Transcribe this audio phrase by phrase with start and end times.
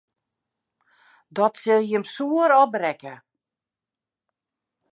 [1.35, 3.13] Dat sil jim soer opbrekke.